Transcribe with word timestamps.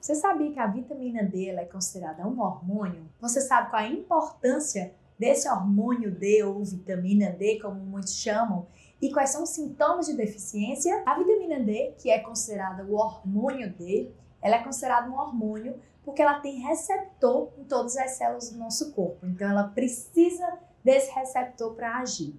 Você 0.00 0.14
sabia 0.14 0.50
que 0.50 0.58
a 0.58 0.66
vitamina 0.66 1.22
D 1.22 1.50
é 1.50 1.64
considerada 1.66 2.26
um 2.26 2.40
hormônio? 2.40 3.06
Você 3.20 3.38
sabe 3.40 3.68
qual 3.68 3.82
a 3.82 3.86
importância 3.86 4.94
desse 5.18 5.46
hormônio 5.46 6.10
D 6.10 6.42
ou 6.42 6.64
vitamina 6.64 7.30
D, 7.30 7.60
como 7.60 7.78
muitos 7.80 8.16
chamam, 8.16 8.66
e 9.02 9.12
quais 9.12 9.28
são 9.28 9.42
os 9.42 9.50
sintomas 9.50 10.06
de 10.06 10.16
deficiência? 10.16 11.02
A 11.04 11.18
vitamina 11.18 11.60
D, 11.60 11.92
que 11.98 12.10
é 12.10 12.18
considerada 12.18 12.82
o 12.84 12.94
hormônio 12.94 13.70
D, 13.74 14.10
ela 14.40 14.56
é 14.56 14.64
considerada 14.64 15.10
um 15.10 15.18
hormônio 15.18 15.78
porque 16.02 16.22
ela 16.22 16.40
tem 16.40 16.60
receptor 16.60 17.50
em 17.58 17.64
todas 17.64 17.94
as 17.98 18.12
células 18.12 18.50
do 18.50 18.58
nosso 18.58 18.92
corpo. 18.92 19.26
Então 19.26 19.50
ela 19.50 19.64
precisa 19.64 20.58
desse 20.82 21.12
receptor 21.12 21.74
para 21.74 21.98
agir. 21.98 22.34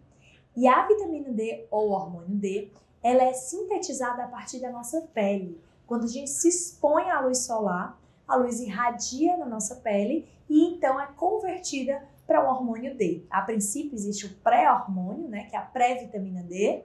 E 0.56 0.68
a 0.68 0.88
vitamina 0.88 1.32
D 1.32 1.68
ou 1.70 1.92
hormônio 1.92 2.36
D, 2.36 2.72
ela 3.04 3.22
é 3.22 3.34
sintetizada 3.34 4.24
a 4.24 4.28
partir 4.28 4.60
da 4.60 4.72
nossa 4.72 5.02
pele. 5.14 5.62
Quando 5.92 6.06
a 6.06 6.08
gente 6.08 6.30
se 6.30 6.48
expõe 6.48 7.10
à 7.10 7.20
luz 7.20 7.40
solar, 7.40 8.02
a 8.26 8.38
luz 8.38 8.62
irradia 8.62 9.36
na 9.36 9.46
nossa 9.46 9.76
pele 9.76 10.26
e 10.50 10.64
então 10.64 10.98
é 10.98 11.06
convertida 11.18 12.02
para 12.26 12.42
o 12.42 12.50
hormônio 12.50 12.96
D. 12.96 13.26
A 13.30 13.42
princípio 13.42 13.94
existe 13.94 14.26
o 14.26 14.34
pré-hormônio, 14.36 15.28
né, 15.28 15.48
que 15.50 15.56
é 15.58 15.60
a 15.60 15.64
pré-vitamina 15.64 16.44
D, 16.44 16.82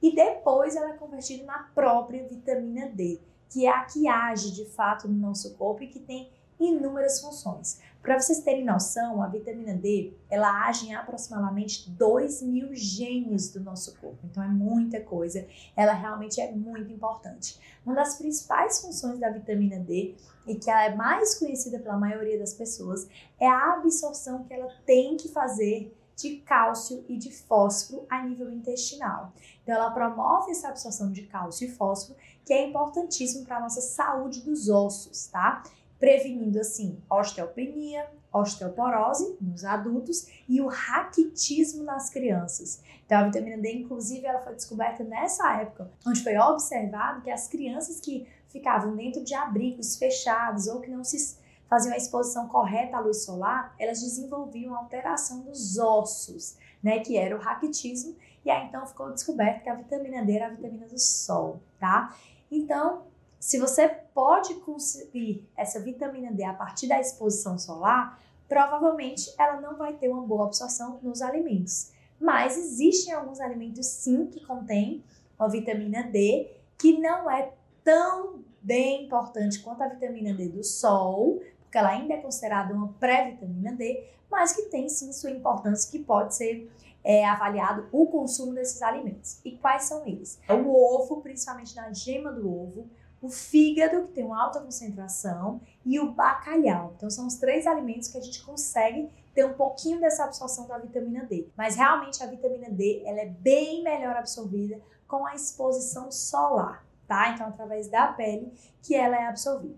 e 0.00 0.14
depois 0.14 0.76
ela 0.76 0.92
é 0.92 0.96
convertida 0.96 1.44
na 1.44 1.58
própria 1.74 2.26
vitamina 2.26 2.88
D, 2.88 3.20
que 3.50 3.66
é 3.66 3.68
a 3.68 3.84
que 3.84 4.08
age 4.08 4.50
de 4.52 4.64
fato 4.64 5.06
no 5.06 5.18
nosso 5.18 5.54
corpo 5.56 5.82
e 5.82 5.88
que 5.88 6.00
tem 6.00 6.30
inúmeras 6.58 7.20
funções. 7.20 7.80
Para 8.02 8.18
vocês 8.18 8.40
terem 8.40 8.64
noção, 8.64 9.22
a 9.22 9.26
vitamina 9.26 9.74
D 9.74 10.14
ela 10.30 10.66
age 10.66 10.86
em 10.86 10.94
aproximadamente 10.94 11.90
2 11.90 12.42
mil 12.42 12.74
genes 12.74 13.52
do 13.52 13.60
nosso 13.60 13.96
corpo, 13.98 14.18
então 14.24 14.42
é 14.42 14.48
muita 14.48 15.00
coisa, 15.00 15.46
ela 15.76 15.92
realmente 15.92 16.40
é 16.40 16.50
muito 16.50 16.92
importante. 16.92 17.58
Uma 17.84 17.94
das 17.94 18.16
principais 18.16 18.80
funções 18.80 19.18
da 19.18 19.30
vitamina 19.30 19.78
D 19.78 20.14
e 20.46 20.54
que 20.54 20.70
ela 20.70 20.84
é 20.84 20.94
mais 20.94 21.38
conhecida 21.38 21.78
pela 21.78 21.98
maioria 21.98 22.38
das 22.38 22.54
pessoas 22.54 23.08
é 23.38 23.46
a 23.46 23.74
absorção 23.74 24.44
que 24.44 24.54
ela 24.54 24.72
tem 24.86 25.16
que 25.16 25.28
fazer 25.28 25.94
de 26.18 26.38
cálcio 26.38 27.04
e 27.08 27.16
de 27.16 27.30
fósforo 27.30 28.04
a 28.10 28.24
nível 28.24 28.50
intestinal. 28.50 29.32
Então, 29.62 29.74
ela 29.76 29.90
promove 29.90 30.50
essa 30.50 30.68
absorção 30.68 31.12
de 31.12 31.22
cálcio 31.22 31.68
e 31.68 31.70
fósforo, 31.70 32.18
que 32.44 32.52
é 32.52 32.66
importantíssimo 32.66 33.44
para 33.44 33.58
a 33.58 33.60
nossa 33.60 33.80
saúde 33.80 34.40
dos 34.40 34.68
ossos, 34.68 35.28
tá? 35.28 35.62
Prevenindo, 35.98 36.60
assim, 36.60 37.02
osteopenia, 37.10 38.08
osteoporose 38.32 39.36
nos 39.40 39.64
adultos 39.64 40.28
e 40.48 40.60
o 40.60 40.68
raquitismo 40.68 41.82
nas 41.82 42.10
crianças. 42.10 42.82
Então, 43.04 43.18
a 43.18 43.24
vitamina 43.24 43.56
D, 43.58 43.72
inclusive, 43.72 44.26
ela 44.26 44.40
foi 44.40 44.54
descoberta 44.54 45.02
nessa 45.02 45.60
época, 45.60 45.90
onde 46.06 46.22
foi 46.22 46.36
observado 46.36 47.22
que 47.22 47.30
as 47.30 47.48
crianças 47.48 48.00
que 48.00 48.26
ficavam 48.48 48.94
dentro 48.94 49.24
de 49.24 49.34
abrigos 49.34 49.96
fechados 49.96 50.68
ou 50.68 50.80
que 50.80 50.90
não 50.90 51.02
se 51.02 51.38
faziam 51.68 51.92
a 51.92 51.96
exposição 51.96 52.48
correta 52.48 52.96
à 52.96 53.00
luz 53.00 53.24
solar, 53.24 53.74
elas 53.78 54.00
desenvolviam 54.00 54.74
alteração 54.74 55.40
dos 55.40 55.78
ossos, 55.78 56.56
né, 56.82 57.00
que 57.00 57.16
era 57.16 57.36
o 57.36 57.40
raquitismo, 57.40 58.16
e 58.44 58.50
aí 58.50 58.66
então 58.66 58.86
ficou 58.86 59.12
descoberto 59.12 59.62
que 59.62 59.68
a 59.68 59.74
vitamina 59.74 60.24
D 60.24 60.32
era 60.32 60.46
a 60.46 60.50
vitamina 60.50 60.86
do 60.86 60.98
sol, 60.98 61.60
tá? 61.78 62.16
Então, 62.50 63.02
se 63.38 63.58
você 63.58 63.88
pode 63.88 64.54
conseguir 64.56 65.48
essa 65.56 65.80
vitamina 65.80 66.32
D 66.32 66.42
a 66.44 66.52
partir 66.52 66.88
da 66.88 67.00
exposição 67.00 67.58
solar, 67.58 68.20
provavelmente 68.48 69.32
ela 69.38 69.60
não 69.60 69.76
vai 69.76 69.92
ter 69.92 70.08
uma 70.08 70.22
boa 70.22 70.46
absorção 70.46 70.98
nos 71.02 71.22
alimentos. 71.22 71.92
Mas 72.20 72.56
existem 72.56 73.12
alguns 73.12 73.40
alimentos 73.40 73.86
sim 73.86 74.26
que 74.26 74.44
contêm 74.44 75.04
uma 75.38 75.48
vitamina 75.48 76.02
D 76.02 76.50
que 76.76 76.98
não 76.98 77.30
é 77.30 77.52
tão 77.84 78.42
bem 78.60 79.04
importante 79.04 79.60
quanto 79.60 79.82
a 79.82 79.88
vitamina 79.88 80.34
D 80.34 80.48
do 80.48 80.64
sol, 80.64 81.40
porque 81.62 81.78
ela 81.78 81.90
ainda 81.90 82.14
é 82.14 82.16
considerada 82.16 82.74
uma 82.74 82.88
pré-vitamina 82.94 83.72
D, 83.72 84.04
mas 84.30 84.52
que 84.52 84.62
tem 84.62 84.88
sim 84.88 85.12
sua 85.12 85.30
importância 85.30 85.90
que 85.90 85.98
pode 86.04 86.34
ser 86.34 86.70
é, 87.04 87.24
avaliado 87.24 87.88
o 87.92 88.06
consumo 88.06 88.52
desses 88.52 88.82
alimentos. 88.82 89.40
E 89.44 89.52
quais 89.52 89.84
são 89.84 90.06
eles? 90.06 90.40
É 90.48 90.54
o 90.54 90.74
ovo, 90.74 91.20
principalmente 91.20 91.74
na 91.76 91.92
gema 91.92 92.32
do 92.32 92.50
ovo, 92.50 92.86
o 93.20 93.28
fígado, 93.28 94.06
que 94.06 94.12
tem 94.12 94.24
uma 94.24 94.42
alta 94.42 94.60
concentração, 94.60 95.60
e 95.84 95.98
o 95.98 96.12
bacalhau. 96.12 96.92
Então, 96.96 97.10
são 97.10 97.26
os 97.26 97.36
três 97.36 97.66
alimentos 97.66 98.08
que 98.08 98.18
a 98.18 98.20
gente 98.20 98.42
consegue 98.44 99.10
ter 99.34 99.44
um 99.44 99.54
pouquinho 99.54 100.00
dessa 100.00 100.24
absorção 100.24 100.66
da 100.66 100.78
vitamina 100.78 101.24
D. 101.24 101.48
Mas 101.56 101.76
realmente 101.76 102.22
a 102.22 102.26
vitamina 102.26 102.70
D 102.70 103.02
ela 103.04 103.20
é 103.20 103.26
bem 103.26 103.82
melhor 103.82 104.16
absorvida 104.16 104.80
com 105.06 105.24
a 105.26 105.34
exposição 105.34 106.10
solar, 106.10 106.84
tá? 107.06 107.30
Então, 107.30 107.46
através 107.46 107.88
da 107.88 108.08
pele 108.08 108.52
que 108.82 108.94
ela 108.94 109.16
é 109.16 109.26
absorvida. 109.26 109.76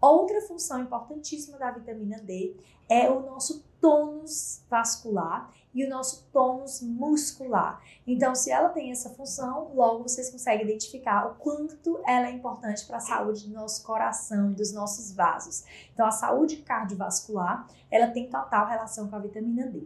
Outra 0.00 0.40
função 0.42 0.80
importantíssima 0.80 1.58
da 1.58 1.70
vitamina 1.70 2.18
D 2.18 2.56
é 2.88 3.10
o 3.10 3.20
nosso 3.20 3.64
tônus 3.80 4.62
vascular 4.68 5.52
e 5.74 5.84
o 5.84 5.88
nosso 5.90 6.24
tônus 6.32 6.80
muscular. 6.80 7.82
Então, 8.06 8.34
se 8.34 8.50
ela 8.50 8.68
tem 8.68 8.92
essa 8.92 9.10
função, 9.10 9.72
logo 9.74 10.04
vocês 10.04 10.30
conseguem 10.30 10.64
identificar 10.64 11.26
o 11.26 11.34
quanto 11.34 12.00
ela 12.06 12.28
é 12.28 12.30
importante 12.30 12.86
para 12.86 12.98
a 12.98 13.00
saúde 13.00 13.48
do 13.48 13.54
nosso 13.54 13.82
coração 13.82 14.52
e 14.52 14.54
dos 14.54 14.72
nossos 14.72 15.12
vasos. 15.12 15.64
Então, 15.92 16.06
a 16.06 16.10
saúde 16.10 16.58
cardiovascular, 16.58 17.66
ela 17.90 18.08
tem 18.08 18.30
total 18.30 18.66
relação 18.68 19.08
com 19.08 19.16
a 19.16 19.18
vitamina 19.18 19.66
D. 19.66 19.82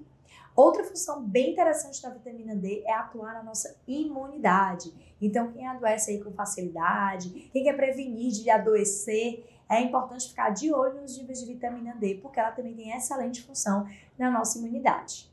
Outra 0.55 0.83
função 0.83 1.23
bem 1.23 1.53
interessante 1.53 2.03
da 2.03 2.11
vitamina 2.11 2.57
D 2.57 2.83
é 2.85 2.93
atuar 2.93 3.33
na 3.33 3.45
nossa 3.45 3.77
imunidade. 3.87 4.93
Então, 5.23 5.53
quem 5.53 5.67
adoece 5.67 6.11
aí 6.11 6.23
com 6.23 6.33
facilidade, 6.33 7.49
quem 7.53 7.63
quer 7.63 7.77
prevenir 7.77 8.33
de 8.33 8.51
adoecer, 8.51 9.45
é 9.69 9.81
importante 9.81 10.29
ficar 10.29 10.51
de 10.51 10.73
olho 10.73 11.01
nos 11.01 11.17
níveis 11.17 11.41
de 11.41 11.47
vitamina 11.47 11.95
D, 11.95 12.17
porque 12.17 12.41
ela 12.41 12.51
também 12.51 12.75
tem 12.75 12.91
excelente 12.91 13.43
função 13.43 13.87
na 14.19 14.31
nossa 14.31 14.59
imunidade. 14.59 15.31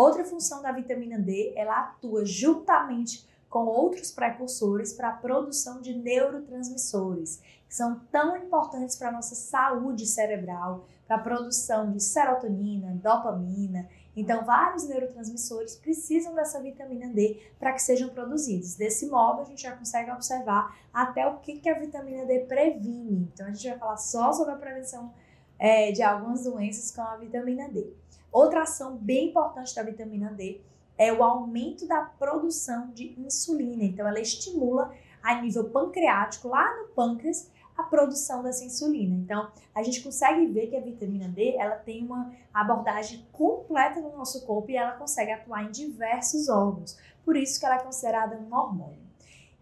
Outra 0.00 0.24
função 0.24 0.62
da 0.62 0.72
vitamina 0.72 1.18
D, 1.18 1.52
ela 1.54 1.78
atua 1.78 2.24
juntamente 2.24 3.28
com 3.50 3.66
outros 3.66 4.10
precursores 4.10 4.94
para 4.94 5.10
a 5.10 5.12
produção 5.12 5.82
de 5.82 5.92
neurotransmissores, 5.92 7.42
que 7.68 7.74
são 7.74 8.00
tão 8.10 8.34
importantes 8.34 8.96
para 8.96 9.10
a 9.10 9.12
nossa 9.12 9.34
saúde 9.34 10.06
cerebral, 10.06 10.86
para 11.06 11.16
a 11.16 11.22
produção 11.22 11.92
de 11.92 12.02
serotonina, 12.02 12.94
dopamina. 12.94 13.90
Então, 14.16 14.42
vários 14.42 14.88
neurotransmissores 14.88 15.76
precisam 15.76 16.34
dessa 16.34 16.62
vitamina 16.62 17.12
D 17.12 17.38
para 17.58 17.74
que 17.74 17.82
sejam 17.82 18.08
produzidos. 18.08 18.76
Desse 18.76 19.06
modo, 19.06 19.42
a 19.42 19.44
gente 19.44 19.64
já 19.64 19.76
consegue 19.76 20.10
observar 20.10 20.78
até 20.94 21.26
o 21.26 21.40
que, 21.40 21.58
que 21.58 21.68
a 21.68 21.78
vitamina 21.78 22.24
D 22.24 22.46
previne. 22.46 23.28
Então, 23.34 23.46
a 23.46 23.50
gente 23.50 23.68
vai 23.68 23.78
falar 23.78 23.98
só 23.98 24.32
sobre 24.32 24.54
a 24.54 24.56
prevenção 24.56 25.12
é, 25.60 25.92
de 25.92 26.02
algumas 26.02 26.44
doenças 26.44 26.90
com 26.90 27.02
a 27.02 27.16
vitamina 27.16 27.68
D. 27.68 27.86
Outra 28.32 28.62
ação 28.62 28.96
bem 28.96 29.28
importante 29.28 29.74
da 29.74 29.82
vitamina 29.82 30.30
D 30.30 30.58
é 30.96 31.12
o 31.12 31.22
aumento 31.22 31.86
da 31.86 32.00
produção 32.00 32.90
de 32.92 33.14
insulina. 33.20 33.84
Então, 33.84 34.08
ela 34.08 34.20
estimula 34.20 34.92
a 35.22 35.40
nível 35.40 35.68
pancreático, 35.68 36.48
lá 36.48 36.78
no 36.78 36.88
pâncreas, 36.88 37.50
a 37.76 37.82
produção 37.82 38.42
dessa 38.42 38.64
insulina. 38.64 39.14
Então, 39.14 39.50
a 39.74 39.82
gente 39.82 40.02
consegue 40.02 40.46
ver 40.46 40.68
que 40.68 40.76
a 40.76 40.80
vitamina 40.80 41.28
D, 41.28 41.56
ela 41.56 41.76
tem 41.76 42.04
uma 42.04 42.32
abordagem 42.52 43.26
completa 43.30 44.00
no 44.00 44.16
nosso 44.16 44.46
corpo 44.46 44.70
e 44.70 44.76
ela 44.76 44.92
consegue 44.92 45.32
atuar 45.32 45.64
em 45.64 45.70
diversos 45.70 46.48
órgãos. 46.48 46.98
Por 47.24 47.36
isso 47.36 47.60
que 47.60 47.66
ela 47.66 47.76
é 47.76 47.82
considerada 47.82 48.36
um 48.36 48.54
hormônio. 48.54 48.98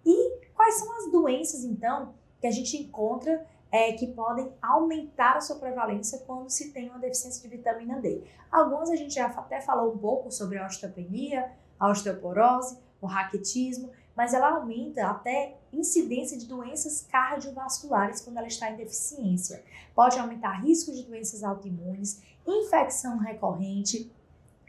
E 0.07 0.41
quais 0.55 0.77
são 0.77 0.97
as 0.99 1.11
doenças, 1.11 1.65
então, 1.65 2.15
que 2.41 2.47
a 2.47 2.51
gente 2.53 2.77
encontra 2.77 3.45
é, 3.71 3.93
que 3.93 4.07
podem 4.09 4.53
aumentar 4.63 5.37
a 5.37 5.41
sua 5.41 5.57
prevalência 5.57 6.19
quando 6.27 6.49
se 6.49 6.73
tem 6.73 6.89
uma 6.89 6.99
deficiência 6.99 7.49
de 7.49 7.57
vitamina 7.57 8.01
D. 8.01 8.25
Algumas 8.51 8.91
a 8.91 8.97
gente 8.97 9.15
já 9.15 9.27
até 9.27 9.61
falou 9.61 9.95
um 9.95 9.99
pouco 9.99 10.31
sobre 10.31 10.59
a 10.59 10.67
osteopenia, 10.67 11.53
a 11.79 11.91
osteoporose, 11.91 12.79
o 13.01 13.07
raquitismo, 13.07 13.91
mas 14.17 14.35
ela 14.35 14.57
aumenta 14.57 15.07
até 15.07 15.59
incidência 15.73 16.37
de 16.37 16.47
doenças 16.47 17.07
cardiovasculares 17.11 18.21
quando 18.21 18.39
ela 18.39 18.49
está 18.49 18.71
em 18.71 18.77
deficiência. 18.77 19.63
Pode 19.95 20.19
aumentar 20.19 20.61
risco 20.63 20.93
de 20.93 21.05
doenças 21.05 21.45
autoimunes, 21.45 22.21
infecção 22.47 23.19
recorrente 23.19 24.11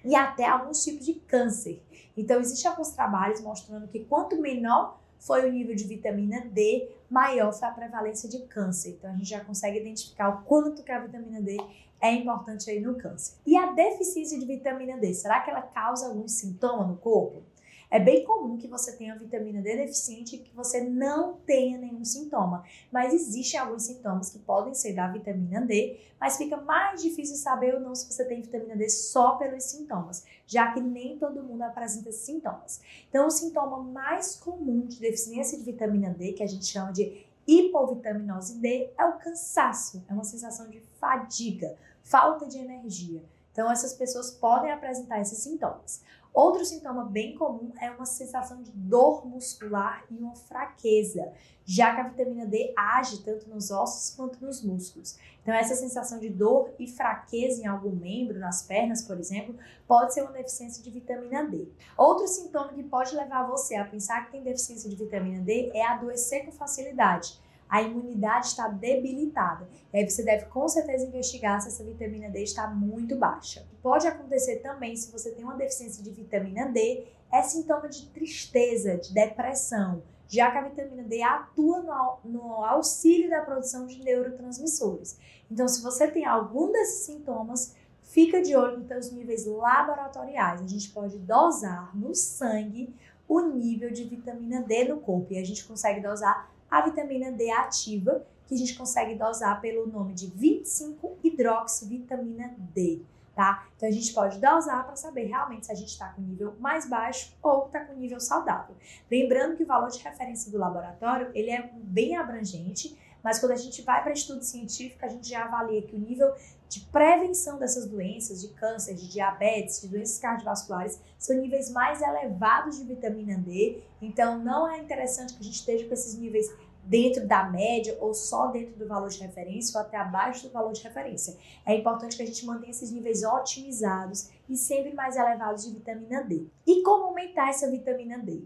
e 0.04 0.16
até 0.16 0.46
alguns 0.46 0.84
tipos 0.84 1.06
de 1.06 1.16
câncer. 1.16 1.82
Então, 2.16 2.40
existem 2.40 2.70
alguns 2.70 2.90
trabalhos 2.90 3.42
mostrando 3.42 3.88
que 3.88 4.06
quanto 4.06 4.40
menor 4.40 5.00
foi 5.20 5.48
o 5.48 5.52
nível 5.52 5.76
de 5.76 5.84
vitamina 5.84 6.42
D, 6.42 6.90
maior 7.10 7.52
foi 7.52 7.68
a 7.68 7.72
prevalência 7.72 8.30
de 8.30 8.40
câncer. 8.48 8.92
Então 8.92 9.12
a 9.12 9.14
gente 9.14 9.30
já 9.30 9.44
consegue 9.44 9.80
identificar 9.80 10.30
o 10.30 10.44
quanto 10.44 10.82
que 10.82 10.92
a 10.92 11.00
vitamina 11.00 11.42
D 11.42 11.58
é 12.02 12.14
importante 12.14 12.70
aí 12.70 12.80
no 12.80 12.96
câncer. 12.96 13.36
E 13.46 13.58
a 13.58 13.74
deficiência 13.74 14.40
de 14.40 14.46
vitamina 14.46 14.98
D, 14.98 15.14
será 15.14 15.42
que 15.42 15.50
ela 15.52 15.62
causa 15.62 16.08
algum 16.08 16.28
sintoma 16.28 16.86
no 16.86 16.96
corpo? 16.96 17.44
É 17.92 18.00
bem 18.00 18.24
comum 18.24 18.56
que 18.56 18.68
você 18.68 18.96
tenha 18.96 19.18
vitamina 19.18 19.64
D 19.64 19.76
deficiente 19.78 20.36
e 20.36 20.40
que 20.40 20.56
você 20.56 20.82
não 20.82 21.38
tenha 21.38 21.76
nenhum 21.80 22.06
sintoma, 22.06 22.64
mas 22.92 23.14
existem 23.16 23.60
alguns 23.60 23.84
sintomas 23.84 24.30
que 24.30 24.38
podem 24.38 24.76
ser 24.76 24.94
da 24.94 25.08
vitamina 25.08 25.62
D, 25.62 26.00
mas 26.20 26.38
fica 26.38 26.56
mais 26.58 27.02
difícil 27.02 27.36
saber 27.36 27.74
ou 27.74 27.80
não 27.80 27.96
se 27.96 28.06
você 28.06 28.24
tem 28.26 28.42
vitamina 28.42 28.76
D 28.76 28.88
só 28.90 29.38
pelos 29.38 29.64
sintomas, 29.64 30.24
já 30.46 30.72
que 30.72 30.80
nem 30.80 31.18
todo 31.18 31.42
mundo 31.42 31.64
apresenta 31.64 32.12
sintomas. 32.12 32.80
Então, 33.10 33.26
o 33.26 33.32
sintoma 33.32 33.82
mais 33.82 34.36
comum 34.36 34.86
de 34.86 35.00
deficiência 35.00 35.58
de 35.58 35.64
vitamina 35.64 36.12
D, 36.12 36.34
que 36.34 36.44
a 36.44 36.48
gente 36.48 36.66
chama 36.66 36.94
de 36.94 37.26
hipovitaminose 37.48 38.60
D 38.60 38.92
é 38.96 39.06
o 39.06 39.18
cansaço, 39.18 40.04
é 40.08 40.14
uma 40.14 40.24
sensação 40.24 40.70
de 40.70 40.80
fadiga, 41.00 41.76
falta 42.04 42.46
de 42.46 42.60
energia. 42.60 43.24
Então, 43.52 43.72
essas 43.72 43.94
pessoas 43.94 44.30
podem 44.30 44.72
apresentar 44.72 45.20
esses 45.20 45.40
sintomas. 45.40 46.04
Outro 46.40 46.64
sintoma 46.64 47.04
bem 47.04 47.36
comum 47.36 47.74
é 47.82 47.92
uma 47.92 48.06
sensação 48.06 48.64
de 48.64 48.72
dor 48.72 49.28
muscular 49.28 50.06
e 50.10 50.16
uma 50.16 50.34
fraqueza, 50.38 51.34
já 51.66 51.94
que 51.94 52.00
a 52.00 52.08
vitamina 52.08 52.46
D 52.46 52.74
age 52.78 53.22
tanto 53.26 53.50
nos 53.50 53.72
ossos 53.72 54.16
quanto 54.16 54.42
nos 54.42 54.64
músculos. 54.64 55.20
Então, 55.42 55.54
essa 55.54 55.76
sensação 55.76 56.18
de 56.18 56.30
dor 56.30 56.74
e 56.80 56.88
fraqueza 56.88 57.62
em 57.62 57.68
algum 57.68 57.92
membro, 57.92 58.40
nas 58.40 58.62
pernas, 58.62 59.02
por 59.02 59.20
exemplo, 59.20 59.54
pode 59.86 60.14
ser 60.14 60.22
uma 60.22 60.32
deficiência 60.32 60.82
de 60.82 60.90
vitamina 60.90 61.44
D. 61.44 61.68
Outro 61.98 62.26
sintoma 62.26 62.70
que 62.70 62.84
pode 62.84 63.14
levar 63.14 63.44
você 63.44 63.76
a 63.76 63.84
pensar 63.84 64.24
que 64.24 64.32
tem 64.32 64.42
deficiência 64.42 64.90
de 64.90 64.96
vitamina 64.96 65.44
D 65.44 65.72
é 65.74 65.86
adoecer 65.86 66.46
com 66.46 66.54
facilidade 66.54 67.38
a 67.70 67.82
imunidade 67.84 68.48
está 68.48 68.68
debilitada. 68.68 69.70
E 69.94 69.98
aí 69.98 70.10
você 70.10 70.24
deve 70.24 70.46
com 70.46 70.68
certeza 70.68 71.06
investigar 71.06 71.62
se 71.62 71.68
essa 71.68 71.84
vitamina 71.84 72.30
D 72.30 72.42
está 72.42 72.68
muito 72.68 73.16
baixa. 73.16 73.66
Pode 73.82 74.08
acontecer 74.08 74.58
também 74.58 74.96
se 74.96 75.12
você 75.12 75.32
tem 75.32 75.46
uma 75.46 75.56
deficiência 75.56 76.04
de 76.04 76.10
vitamina 76.10 76.66
D, 76.66 77.06
é 77.32 77.44
sintoma 77.44 77.88
de 77.88 78.08
tristeza, 78.08 78.98
de 78.98 79.14
depressão, 79.14 80.02
já 80.28 80.50
que 80.50 80.58
a 80.58 80.68
vitamina 80.68 81.04
D 81.04 81.22
atua 81.22 81.82
no, 81.82 82.18
no 82.24 82.66
auxílio 82.66 83.30
da 83.30 83.42
produção 83.42 83.86
de 83.86 84.04
neurotransmissores. 84.04 85.20
Então, 85.50 85.68
se 85.68 85.82
você 85.82 86.08
tem 86.08 86.26
algum 86.26 86.72
desses 86.72 87.06
sintomas, 87.06 87.76
fica 88.02 88.42
de 88.42 88.56
olho 88.56 88.80
nos 88.80 88.88
seus 88.88 89.12
níveis 89.12 89.46
laboratoriais. 89.46 90.62
A 90.62 90.68
gente 90.68 90.90
pode 90.90 91.20
dosar 91.20 91.96
no 91.96 92.16
sangue 92.16 92.94
o 93.28 93.40
nível 93.42 93.92
de 93.92 94.04
vitamina 94.06 94.62
D 94.64 94.86
no 94.86 95.00
corpo 95.00 95.34
e 95.34 95.38
a 95.38 95.46
gente 95.46 95.66
consegue 95.66 96.02
dosar 96.02 96.52
a 96.70 96.82
vitamina 96.82 97.32
D 97.32 97.50
ativa, 97.52 98.26
que 98.48 98.56
a 98.56 98.58
gente 98.58 98.76
consegue 98.76 99.16
dosar 99.16 99.62
pelo 99.62 99.88
nome 99.88 100.14
de 100.14 100.30
25-hidroxivitamina 100.32 102.56
D, 102.74 103.02
tá? 103.36 103.68
Então 103.78 103.88
a 103.88 103.92
gente 103.92 104.12
pode 104.14 104.40
dosar 104.40 104.84
para 104.86 104.96
saber 104.96 105.26
realmente 105.26 105.68
se 105.68 105.72
a 105.72 105.76
gente 105.76 105.90
está 105.90 106.10
com 106.10 106.22
nível 106.22 106.56
mais 106.60 106.90
baixo 106.90 107.38
ou 107.42 107.68
está 107.68 107.86
com 107.86 107.94
nível 107.94 108.20
saudável. 108.20 108.76
Lembrando 109.10 109.56
que 109.56 109.64
o 109.64 109.68
valor 109.68 109.90
de 109.90 110.00
referência 110.00 110.52
do 110.52 110.58
laboratório, 110.58 111.32
ele 111.34 111.52
é 111.52 111.72
bem 111.76 112.18
abrangente, 112.18 112.98
mas 113.24 113.40
quando 113.40 113.52
a 113.52 113.58
gente 113.58 113.82
vai 113.82 114.02
para 114.04 114.14
estudo 114.14 114.44
científico, 114.44 115.06
a 115.06 115.10
gente 115.10 115.30
já 115.30 115.44
avalia 115.46 115.82
que 115.82 115.96
o 115.96 116.00
nível 116.00 116.34
de 116.70 116.82
prevenção 116.82 117.58
dessas 117.58 117.88
doenças, 117.88 118.42
de 118.42 118.50
câncer, 118.50 118.94
de 118.94 119.10
diabetes, 119.10 119.82
de 119.82 119.88
doenças 119.88 120.20
cardiovasculares, 120.20 121.00
são 121.18 121.36
níveis 121.36 121.72
mais 121.72 122.02
elevados 122.02 122.78
de 122.78 122.84
vitamina 122.84 123.38
D. 123.38 123.82
Então, 124.00 124.38
não 124.38 124.72
é 124.72 124.78
interessante 124.78 125.34
que 125.34 125.42
a 125.42 125.44
gente 125.44 125.56
esteja 125.56 125.88
com 125.88 125.94
esses 125.94 126.16
níveis 126.16 126.48
dentro 126.84 127.28
da 127.28 127.44
média 127.44 127.98
ou 128.00 128.14
só 128.14 128.48
dentro 128.48 128.76
do 128.76 128.88
valor 128.88 129.10
de 129.10 129.20
referência 129.20 129.80
ou 129.80 129.86
até 129.86 129.98
abaixo 129.98 130.48
do 130.48 130.54
valor 130.54 130.72
de 130.72 130.84
referência. 130.84 131.36
É 131.66 131.76
importante 131.76 132.16
que 132.16 132.24
a 132.24 132.26
gente 132.26 132.46
mantenha 132.46 132.72
esses 132.72 132.92
níveis 132.92 133.24
otimizados 133.24 134.30
e 134.48 134.56
sempre 134.56 134.94
mais 134.94 135.16
elevados 135.16 135.66
de 135.66 135.74
vitamina 135.74 136.24
D. 136.24 136.46
E 136.66 136.84
como 136.84 137.06
aumentar 137.06 137.50
essa 137.50 137.70
vitamina 137.70 138.18
D? 138.20 138.44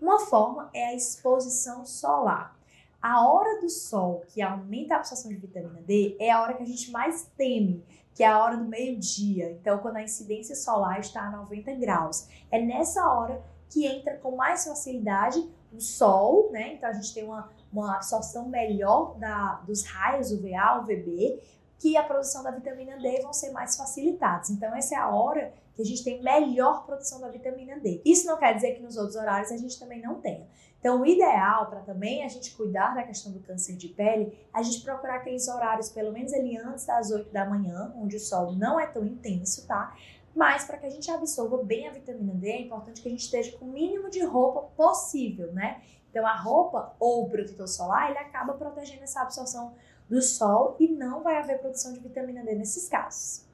Uma 0.00 0.18
forma 0.18 0.70
é 0.74 0.88
a 0.88 0.94
exposição 0.94 1.84
solar. 1.84 2.55
A 3.00 3.26
hora 3.26 3.60
do 3.60 3.68
sol 3.68 4.24
que 4.28 4.42
aumenta 4.42 4.94
a 4.94 4.98
absorção 4.98 5.30
de 5.30 5.36
vitamina 5.36 5.80
D 5.82 6.16
é 6.18 6.30
a 6.30 6.42
hora 6.42 6.54
que 6.54 6.62
a 6.62 6.66
gente 6.66 6.90
mais 6.90 7.30
teme, 7.36 7.84
que 8.14 8.22
é 8.22 8.26
a 8.26 8.42
hora 8.42 8.56
do 8.56 8.64
meio-dia. 8.64 9.52
Então, 9.52 9.78
quando 9.78 9.96
a 9.96 10.02
incidência 10.02 10.56
solar 10.56 10.98
está 11.00 11.22
a 11.22 11.30
90 11.30 11.74
graus. 11.74 12.28
É 12.50 12.60
nessa 12.60 13.06
hora 13.08 13.42
que 13.68 13.86
entra 13.86 14.16
com 14.16 14.36
mais 14.36 14.64
facilidade 14.64 15.46
o 15.72 15.80
sol, 15.80 16.50
né? 16.50 16.74
Então, 16.74 16.88
a 16.88 16.92
gente 16.92 17.12
tem 17.12 17.24
uma, 17.24 17.50
uma 17.72 17.96
absorção 17.96 18.48
melhor 18.48 19.18
da, 19.18 19.60
dos 19.66 19.84
raios 19.84 20.32
UVA, 20.32 20.80
UVB, 20.80 21.40
que 21.78 21.96
a 21.96 22.02
produção 22.02 22.42
da 22.42 22.50
vitamina 22.50 22.96
D 22.98 23.20
vão 23.20 23.32
ser 23.32 23.50
mais 23.50 23.76
facilitados. 23.76 24.50
Então, 24.50 24.74
essa 24.74 24.94
é 24.94 24.98
a 24.98 25.08
hora 25.08 25.52
que 25.74 25.82
a 25.82 25.84
gente 25.84 26.02
tem 26.02 26.22
melhor 26.22 26.86
produção 26.86 27.20
da 27.20 27.28
vitamina 27.28 27.78
D. 27.78 28.00
Isso 28.04 28.26
não 28.26 28.38
quer 28.38 28.54
dizer 28.54 28.74
que 28.74 28.82
nos 28.82 28.96
outros 28.96 29.16
horários 29.16 29.52
a 29.52 29.56
gente 29.56 29.78
também 29.78 30.00
não 30.00 30.20
tenha. 30.20 30.46
Então, 30.80 31.00
o 31.00 31.06
ideal 31.06 31.66
para 31.66 31.80
também 31.80 32.24
a 32.24 32.28
gente 32.28 32.54
cuidar 32.54 32.94
da 32.94 33.02
questão 33.02 33.32
do 33.32 33.40
câncer 33.40 33.76
de 33.76 33.88
pele, 33.88 34.38
a 34.52 34.62
gente 34.62 34.82
procurar 34.82 35.16
aqueles 35.16 35.48
horários, 35.48 35.90
pelo 35.90 36.12
menos 36.12 36.32
ali 36.32 36.56
antes 36.56 36.86
das 36.86 37.10
8 37.10 37.30
da 37.30 37.44
manhã, 37.44 37.92
onde 37.96 38.16
o 38.16 38.20
sol 38.20 38.52
não 38.52 38.78
é 38.78 38.86
tão 38.86 39.04
intenso, 39.04 39.66
tá? 39.66 39.94
Mas 40.34 40.64
para 40.64 40.76
que 40.76 40.86
a 40.86 40.90
gente 40.90 41.10
absorva 41.10 41.62
bem 41.62 41.88
a 41.88 41.92
vitamina 41.92 42.34
D, 42.34 42.48
é 42.48 42.60
importante 42.60 43.00
que 43.00 43.08
a 43.08 43.10
gente 43.10 43.24
esteja 43.24 43.56
com 43.58 43.64
o 43.64 43.68
mínimo 43.68 44.08
de 44.10 44.22
roupa 44.24 44.62
possível, 44.76 45.52
né? 45.52 45.82
Então, 46.10 46.26
a 46.26 46.36
roupa 46.36 46.94
ou 47.00 47.24
o 47.24 47.28
protetor 47.28 47.66
solar, 47.66 48.10
ele 48.10 48.18
acaba 48.18 48.54
protegendo 48.54 49.02
essa 49.02 49.22
absorção 49.22 49.74
do 50.08 50.22
sol 50.22 50.76
e 50.78 50.88
não 50.88 51.22
vai 51.22 51.36
haver 51.36 51.58
produção 51.58 51.92
de 51.92 52.00
vitamina 52.00 52.42
D 52.42 52.54
nesses 52.54 52.88
casos. 52.88 53.44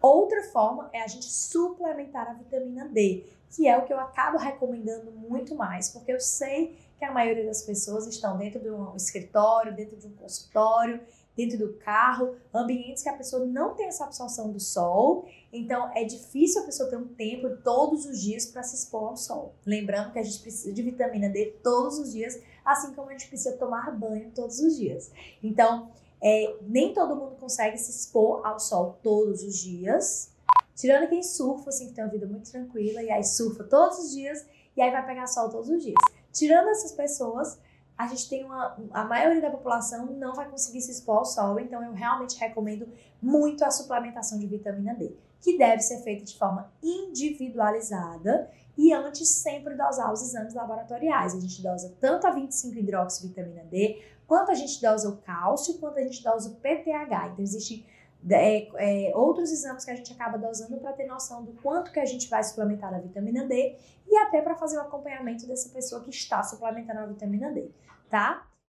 Outra 0.00 0.42
forma 0.44 0.88
é 0.92 1.02
a 1.02 1.06
gente 1.06 1.26
suplementar 1.26 2.28
a 2.28 2.34
vitamina 2.34 2.86
D, 2.88 3.24
que 3.50 3.66
é 3.66 3.76
o 3.76 3.84
que 3.84 3.92
eu 3.92 3.98
acabo 3.98 4.38
recomendando 4.38 5.10
muito 5.10 5.54
mais, 5.54 5.88
porque 5.88 6.12
eu 6.12 6.20
sei 6.20 6.78
que 6.98 7.04
a 7.04 7.12
maioria 7.12 7.44
das 7.44 7.62
pessoas 7.62 8.06
estão 8.06 8.36
dentro 8.36 8.60
de 8.60 8.70
um 8.70 8.94
escritório, 8.94 9.74
dentro 9.74 9.96
de 9.96 10.06
um 10.06 10.14
consultório, 10.14 11.00
dentro 11.36 11.58
do 11.58 11.74
carro, 11.74 12.34
ambientes 12.52 13.02
que 13.02 13.08
a 13.08 13.12
pessoa 13.12 13.44
não 13.44 13.74
tem 13.74 13.86
essa 13.86 14.04
absorção 14.04 14.50
do 14.50 14.58
sol, 14.58 15.28
então 15.52 15.90
é 15.94 16.04
difícil 16.04 16.62
a 16.62 16.64
pessoa 16.64 16.88
ter 16.88 16.96
um 16.96 17.08
tempo 17.08 17.56
todos 17.62 18.06
os 18.06 18.20
dias 18.20 18.46
para 18.46 18.62
se 18.62 18.74
expor 18.74 19.10
ao 19.10 19.16
sol. 19.16 19.54
Lembrando 19.66 20.12
que 20.12 20.18
a 20.18 20.22
gente 20.22 20.40
precisa 20.40 20.72
de 20.72 20.82
vitamina 20.82 21.28
D 21.28 21.58
todos 21.62 21.98
os 21.98 22.12
dias, 22.12 22.40
assim 22.64 22.94
como 22.94 23.10
a 23.10 23.12
gente 23.12 23.28
precisa 23.28 23.56
tomar 23.56 23.90
banho 23.90 24.30
todos 24.34 24.58
os 24.60 24.76
dias. 24.76 25.10
Então, 25.42 25.90
é, 26.22 26.56
nem 26.62 26.94
todo 26.94 27.14
mundo 27.14 27.36
consegue 27.36 27.76
se 27.76 27.90
expor 27.90 28.46
ao 28.46 28.58
sol 28.58 28.98
todos 29.02 29.42
os 29.42 29.58
dias, 29.58 30.34
Tirando 30.76 31.08
quem 31.08 31.22
surfa, 31.22 31.70
assim, 31.70 31.88
que 31.88 31.94
tem 31.94 32.04
uma 32.04 32.10
vida 32.10 32.26
muito 32.26 32.50
tranquila 32.50 33.02
e 33.02 33.10
aí 33.10 33.24
surfa 33.24 33.64
todos 33.64 33.98
os 33.98 34.12
dias 34.12 34.44
e 34.76 34.82
aí 34.82 34.90
vai 34.90 35.04
pegar 35.06 35.26
sol 35.26 35.48
todos 35.48 35.70
os 35.70 35.82
dias. 35.82 35.96
Tirando 36.30 36.68
essas 36.68 36.92
pessoas, 36.92 37.58
a 37.96 38.06
gente 38.06 38.28
tem 38.28 38.44
uma. 38.44 38.76
A 38.92 39.04
maioria 39.04 39.40
da 39.40 39.50
população 39.50 40.06
não 40.06 40.34
vai 40.34 40.48
conseguir 40.48 40.82
se 40.82 40.90
expor 40.90 41.18
ao 41.18 41.24
sol, 41.24 41.58
então 41.58 41.82
eu 41.82 41.92
realmente 41.92 42.38
recomendo 42.38 42.86
muito 43.20 43.64
a 43.64 43.70
suplementação 43.70 44.38
de 44.38 44.46
vitamina 44.46 44.94
D, 44.94 45.16
que 45.40 45.56
deve 45.56 45.80
ser 45.82 46.02
feita 46.02 46.24
de 46.24 46.36
forma 46.36 46.70
individualizada 46.82 48.50
e 48.76 48.92
antes 48.92 49.28
sempre 49.28 49.74
dosar 49.74 50.12
os 50.12 50.20
exames 50.20 50.52
laboratoriais. 50.52 51.34
A 51.34 51.40
gente 51.40 51.62
dosa 51.62 51.94
tanto 51.98 52.26
a 52.26 52.30
25 52.30 52.78
hidroxivitamina 52.78 53.64
D, 53.64 54.02
quanto 54.26 54.50
a 54.50 54.54
gente 54.54 54.80
dosa 54.80 55.08
o 55.08 55.16
cálcio, 55.18 55.78
quanto 55.78 55.98
a 55.98 56.02
gente 56.02 56.22
dosa 56.22 56.50
o 56.50 56.54
PTH. 56.56 57.28
Então, 57.32 57.42
existe 57.42 57.86
é, 58.28 59.08
é, 59.08 59.16
outros 59.16 59.52
exames 59.52 59.84
que 59.84 59.90
a 59.90 59.94
gente 59.94 60.12
acaba 60.12 60.36
dosando 60.36 60.78
para 60.78 60.92
ter 60.92 61.06
noção 61.06 61.44
do 61.44 61.52
quanto 61.62 61.92
que 61.92 62.00
a 62.00 62.04
gente 62.04 62.28
vai 62.28 62.42
suplementar 62.42 62.92
a 62.92 62.98
vitamina 62.98 63.46
D 63.46 63.76
e 64.08 64.16
até 64.16 64.40
para 64.40 64.54
fazer 64.54 64.78
o 64.78 64.80
acompanhamento 64.80 65.46
dessa 65.46 65.68
pessoa 65.68 66.02
que 66.02 66.10
está 66.10 66.42
suplementando 66.42 67.00
a 67.00 67.06
vitamina 67.06 67.52
D, 67.52 67.70
tá? 68.10 68.46